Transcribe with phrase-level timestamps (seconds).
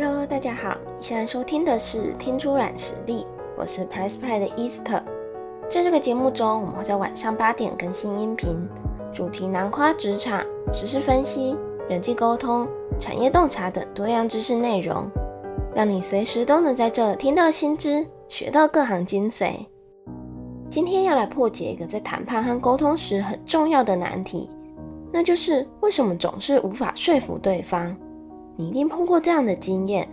[0.00, 5.02] Hello，大家好，你现在收听的是听出软实力，我是 PressPlay 的 Easter。
[5.68, 8.56] 在这个节目中，我们会在晚上八点更新音频，
[9.12, 10.40] 主题囊括职场、
[10.72, 11.58] 时事分析、
[11.88, 12.68] 人际沟通、
[13.00, 15.04] 产业洞察等多样知识内容，
[15.74, 19.66] 让你随时都能在这听到新知，学到各行精髓。
[20.70, 24.48] 今天要来破解一个在谈判和沟通时很重要的难题，
[25.12, 27.96] 那就是为什么总是无法说服对方。
[28.60, 30.08] 你一定碰过这样的经验，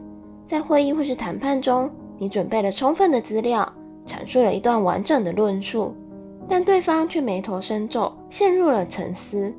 [0.45, 1.89] 在会议或是谈判中，
[2.19, 3.67] 你准备了充分的资料，
[4.05, 5.95] 阐述了一段完整的论述，
[6.47, 9.51] 但对方却眉头深皱，陷入了沉思。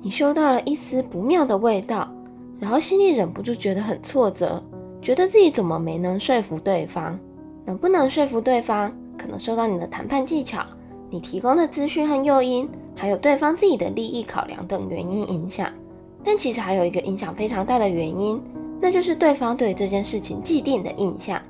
[0.00, 2.10] 你嗅到了一丝不妙的味道，
[2.58, 4.62] 然后心里忍不住觉得很挫折，
[5.02, 7.18] 觉得自己怎么没能说服对方？
[7.66, 10.64] 能不能说服对方，可能受到你的谈判技巧、
[11.10, 15.68] 你提供的资讯和诱因，还有对方自己的利益考量等原因影响。
[16.24, 18.42] 但其实还有一个影响非常大的原因，
[18.80, 21.40] 那就是对方对这件事情既定的印象。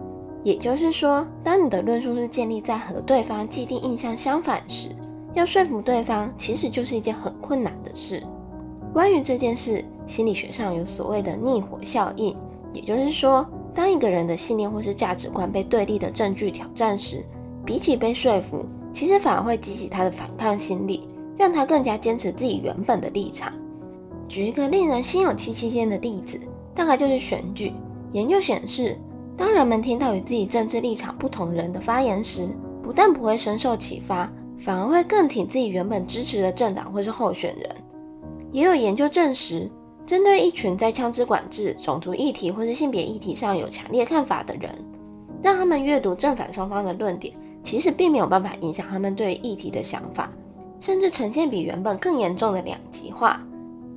[0.42, 4.90] 也就是说，当你的论述是建立在和对方既定印象相反时，
[5.32, 8.22] 要说服对方其实就是一件很困难的事。
[8.92, 12.36] 关于这件事，心理学上有所谓的逆火效应，
[12.72, 17.24] 也就是说，当一个人的信念或是价值观被对立的证据挑战时，
[17.64, 23.52] 比起被说服，其实反而会激起他的反抗心理，让他更加坚持自己原本的立场。
[24.28, 26.40] 举一个令人心有戚戚焉的例子，
[26.74, 27.72] 大概就是选举。
[28.12, 28.98] 研究显示，
[29.36, 32.48] 当人们听到与自己政治立场不同人的发言时，
[32.82, 37.68] 不但不会深受启发，反而会更挺自己原本支持的政党或是候选人。
[38.52, 39.68] 也有研究证实，
[40.06, 44.70] 针对一群在枪支管制、种族议题或是性别议题上有强烈看法的人，
[45.42, 50.30] 让他们阅读正反双方的论点，其实并没有办法影响他们对议题的想法，
[50.78, 53.44] 甚至呈现比原本更严重的两极化。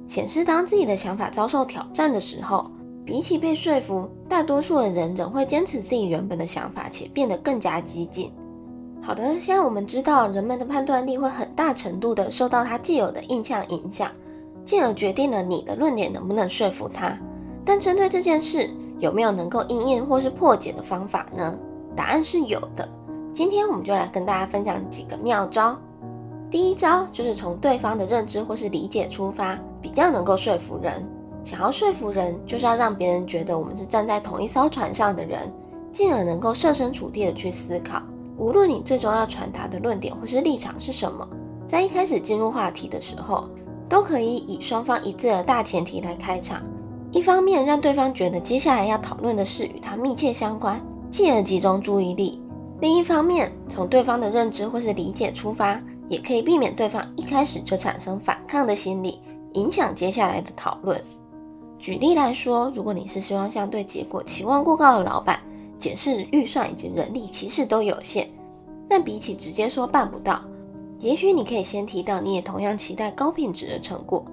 [0.08, 2.72] 显示，当自己的想法遭受挑战的时候，
[3.06, 8.32] 比起被说服，大多数的人仍会坚持自己原本的想法，且变得更加激进。
[9.02, 14.10] 好的，现在我们知道，人们的判断力会很大程度的受到他既有的印象影响，
[14.66, 17.18] 进而决定了你的论点能不能说服他。
[17.64, 18.70] 但针对这件事，
[19.00, 21.58] 有没有能够应验或是破解的方法呢？
[21.96, 22.88] 答案是有的。
[23.34, 25.78] 今天我们就来跟大家分享几个妙招。
[26.50, 29.58] 第一招就是从对方的认知或是理解出发，
[29.88, 31.02] 比较能够说服人。
[31.46, 35.50] 想要说服人，就是要让别人觉得我们是站在同一艘船上的人，
[35.94, 38.02] 进而能够设身处地的去思考。
[38.36, 41.26] 无论你最终要传达的论点或是立场是什么，
[41.66, 43.50] 在一开始进入话题的时候，
[43.88, 46.62] 都可以以双方一致的大前提来开场。
[47.14, 52.42] 一方面让对方觉得接下来要讨论的事与他密切相关，进而集中注意力；
[52.82, 55.82] 另一方面，从对方的认知或是理解出发。
[56.10, 59.20] 也可以避免对方一开始就产生反抗的心理，
[59.54, 61.02] 影响接下来的讨论。
[61.80, 65.40] 举例来说，如果你是希望向对结果期望过高的老板
[65.78, 68.28] 解释预算以及人力其实都有限，
[68.90, 70.42] 但比起直接说办不到，
[71.00, 74.26] 也许你可以先提到你也同样期待高品质的成果，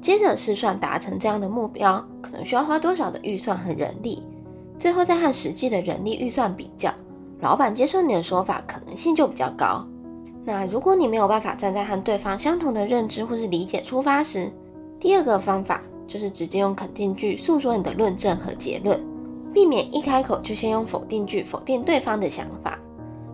[0.00, 4.22] 接着试算达成这样的目标可能需要花多少的预算和人力，
[4.78, 6.90] 最后再和实际的人力预算比较，
[7.40, 9.86] 老板接受你的说法可能性就比较高。
[10.48, 14.48] 那如果你没有办法站在和对方相同的认知或是理解出发时，
[15.00, 19.04] 第二个方法就是直接用肯定句诉说你的论证和结论，
[19.52, 22.78] 避免一开口就先用否定句否定对方的想法。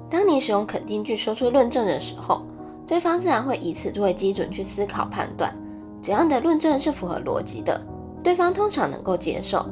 [0.08, 2.40] 当你使用肯定句说出论证的时候，
[2.86, 5.54] 对方自然会以此作为基准去思考判断，
[6.00, 7.78] 只要你的论证是符合逻辑的，
[8.22, 9.66] 对方通常能够接受。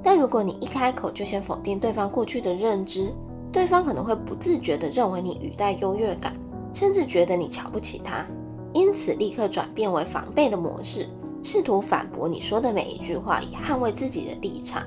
[0.00, 3.12] 但如果你一开口就先否定对方过去的认知，
[3.50, 6.32] 对方可能会不自觉地认为你语带优越感。
[6.74, 8.26] 甚至觉得你瞧不起他，
[8.74, 11.08] 因此立刻转变为防备的模式，
[11.42, 14.82] 试图反驳你说的每一句话，以捍卫自己的立场。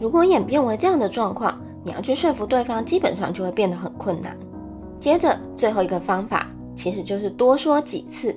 [0.00, 4.36] 如果演变为这样的状况，你要去说服对方，基本上就会变得很困难。
[4.98, 8.36] 接着，最后一个方法其实就是多说几次。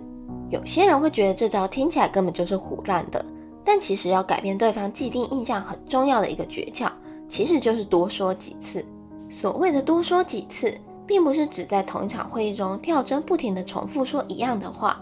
[0.51, 3.25] 有些人会觉得这招听起来根本就是胡乱的，
[3.63, 6.87] 但其实要改变对方既定印象很重要的一个诀窍，
[7.27, 8.85] 其实就是多说几次。
[9.27, 10.71] 所谓的多说几次。
[11.07, 14.99] 并不是只在同一场会议中跳针不停地重复说一样的话，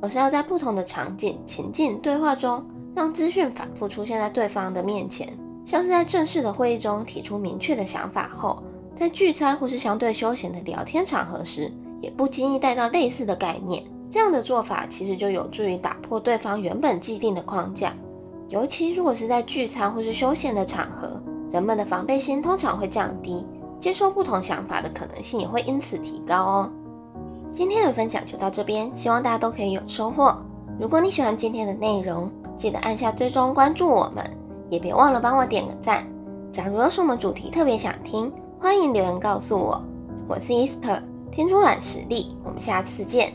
[0.00, 2.64] 而是要在不同的场景、情境对话中，
[2.94, 5.32] 让资讯反复出现在对方的面前。
[5.64, 8.62] 像是在正式的会议中提出明确的想法后，
[8.94, 13.82] 在聚餐或是相对休闲的聊天场合时，也不经意带到类似的概念。
[14.08, 17.92] 这样的做法其实就有助于打破对方原本既定的框架。
[18.48, 21.20] 尤其如果是在聚餐或是休闲的场合，
[21.50, 23.44] 人们的防备心通常会降低。
[23.80, 26.70] 接受不同想法的可能性也会因此提高哦。
[27.52, 30.36] 今天的分享就到这边，希望大家都可以有收获。
[30.78, 34.24] 如果你喜欢今天的内容，记得按下追踪关注我们，
[34.68, 36.06] 也别忘了帮我点个赞。
[36.52, 38.30] 假如有什么主题特别想听，
[38.60, 39.82] 欢迎留言告诉我。
[40.28, 41.00] 我是 Easter，
[41.30, 43.32] 天出软实力，我们下次见。